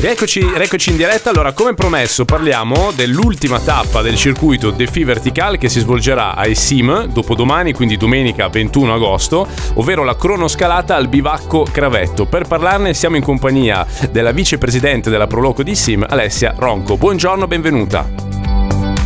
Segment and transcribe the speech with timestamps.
[0.00, 1.30] Rieccoci, rieccoci in diretta.
[1.30, 7.06] Allora, come promesso, parliamo dell'ultima tappa del circuito Defi Vertical che si svolgerà ai Sim
[7.06, 12.26] dopodomani, quindi domenica 21 agosto, ovvero la cronoscalata al bivacco Cravetto.
[12.26, 16.96] Per parlarne siamo in compagnia della vicepresidente della Proloco di Sim, Alessia Ronco.
[16.96, 18.27] Buongiorno, benvenuta.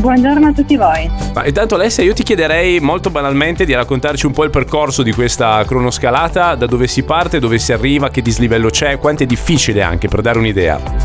[0.02, 1.08] Buongiorno a tutti voi.
[1.32, 5.12] Ma intanto Alessia io ti chiederei molto banalmente di raccontarci un po' il percorso di
[5.12, 9.80] questa cronoscalata, da dove si parte, dove si arriva, che dislivello c'è, quanto è difficile
[9.80, 11.01] anche per dare un'idea.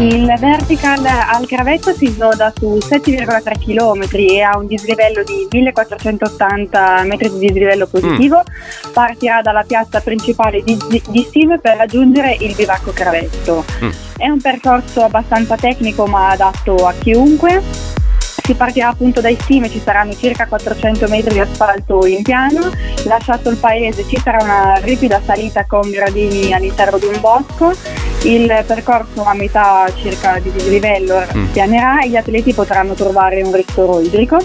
[0.00, 7.02] Il vertical al Cravetto si snoda su 7,3 km e ha un dislivello di 1480
[7.02, 8.38] metri di dislivello positivo.
[8.38, 8.92] Mm.
[8.94, 13.62] Partirà dalla piazza principale di, di Sim per raggiungere il bivacco Cravetto.
[13.84, 13.90] Mm.
[14.16, 17.60] È un percorso abbastanza tecnico ma adatto a chiunque.
[18.42, 22.70] Si partirà appunto dai Sim, ci saranno circa 400 metri di asfalto in piano.
[23.04, 28.64] Lasciato il paese ci sarà una ripida salita con gradini all'interno di un bosco il
[28.66, 31.46] percorso a metà circa di dislivello mm.
[31.52, 34.38] pianerà e gli atleti potranno trovare un ristoro idrico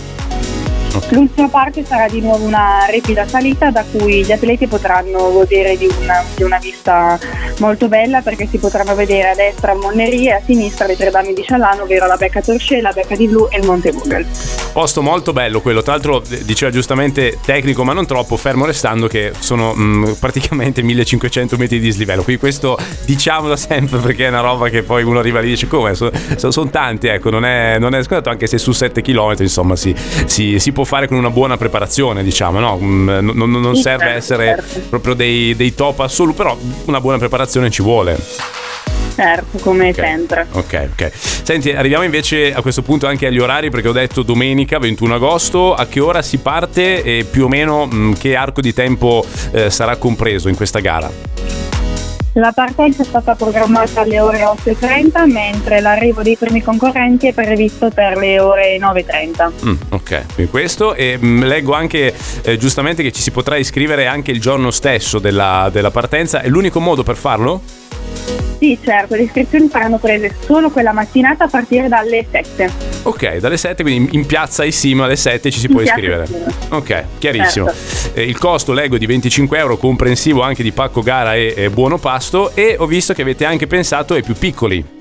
[1.10, 5.88] L'ultima parte sarà di nuovo una ripida salita da cui gli atleti potranno godere di
[6.00, 7.20] una, di una vista
[7.60, 11.34] molto bella perché si potranno vedere a destra Monnerie e a sinistra le tre dame
[11.34, 14.65] di Cialano, ovvero la Becca Torché, la Becca di Blu e il Monte Google.
[14.76, 19.32] Posto molto bello quello, tra l'altro diceva giustamente tecnico ma non troppo, fermo restando che
[19.40, 24.42] sono mh, mm, praticamente 1500 metri di dislivello, quindi questo diciamolo sempre perché è una
[24.42, 27.78] roba che poi uno arriva lì e dice come, sono, sono tanti, ecco, non è,
[27.80, 29.96] non è scontato anche se su 7 km insomma si,
[30.26, 32.78] si, si può fare con una buona preparazione, diciamo, no?
[32.78, 34.90] Mm, non, non serve certo, essere certo.
[34.90, 38.65] proprio dei, dei top assoluti, però una buona preparazione ci vuole.
[39.16, 40.06] Certo, come okay.
[40.06, 40.48] sempre.
[40.52, 41.12] Ok, ok.
[41.14, 45.74] Senti, arriviamo invece a questo punto anche agli orari perché ho detto domenica 21 agosto,
[45.74, 49.26] a che ora si parte e più o meno mh, mm, che arco di tempo
[49.52, 51.10] eh, sarà compreso in questa gara?
[52.38, 57.90] La partenza è stata programmata alle ore 8.30 mentre l'arrivo dei primi concorrenti è previsto
[57.92, 59.52] per le ore 9.30.
[59.66, 63.56] Mm, ok, quindi questo e mh, mm, leggo anche eh, giustamente che ci si potrà
[63.56, 66.42] iscrivere anche il giorno stesso della, della partenza.
[66.42, 67.62] È l'unico modo per farlo?
[68.58, 72.72] Sì, certo, le iscrizioni saranno prese solo quella mattinata a partire dalle 7.
[73.04, 76.26] Ok, dalle 7, quindi in piazza Isima alle 7 ci si in può iscrivere.
[76.70, 77.68] Ok, chiarissimo.
[77.68, 78.20] Certo.
[78.20, 81.98] Eh, il costo leggo di 25 euro, comprensivo anche di pacco gara e, e buono
[81.98, 84.95] pasto e ho visto che avete anche pensato ai più piccoli.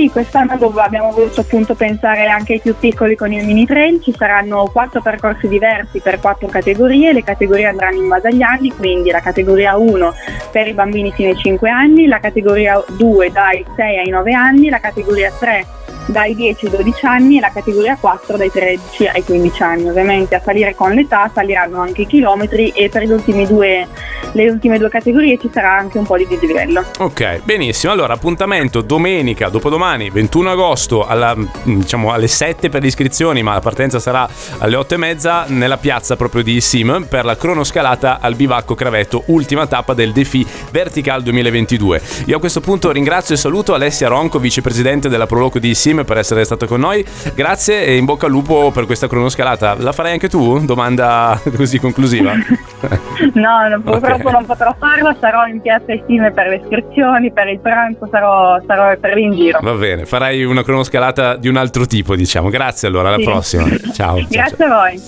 [0.00, 4.14] Sì, quest'anno abbiamo voluto appunto pensare anche ai più piccoli con il mini trail, ci
[4.16, 9.10] saranno quattro percorsi diversi per quattro categorie, le categorie andranno in base agli anni, quindi
[9.10, 10.14] la categoria 1
[10.50, 14.70] per i bambini fino ai 5 anni, la categoria 2 dai 6 ai 9 anni,
[14.70, 15.66] la categoria 3
[16.06, 19.88] dai 10 ai 12 anni e la categoria 4 dai 13 ai 15 anni.
[19.88, 23.86] Ovviamente a salire con l'età saliranno anche i chilometri e per due,
[24.32, 26.84] le ultime due categorie ci sarà anche un po' di dislivello.
[26.98, 27.92] Ok, benissimo.
[27.92, 33.60] Allora, appuntamento domenica, dopodomani, 21 agosto, alla, diciamo, alle 7 per le iscrizioni, ma la
[33.60, 34.28] partenza sarà
[34.58, 39.24] alle 8 e mezza nella piazza proprio di Sim per la cronoscalata al bivacco Cravetto,
[39.26, 42.02] ultima tappa del Defi Vertical 2022.
[42.26, 46.18] Io a questo punto ringrazio e saluto Alessia Ronco, vicepresidente della Proloco di Sim per
[46.18, 47.04] essere stato con noi.
[47.34, 49.76] Grazie e in bocca al lupo per questa cronoscalata.
[49.78, 50.64] La farai anche tu?
[50.64, 52.32] Domanda così conclusiva.
[53.34, 54.32] no, purtroppo okay.
[54.32, 58.96] non potrò farlo, sarò in piazza Estime per le iscrizioni, per il pranzo, sarò, sarò
[58.98, 59.58] per in giro.
[59.62, 62.48] Va bene, farai una cronoscalata di un altro tipo, diciamo.
[62.48, 63.24] Grazie allora, alla sì.
[63.24, 63.68] prossima.
[63.92, 64.24] Ciao.
[64.28, 64.72] Grazie ciao.
[64.72, 65.00] a voi.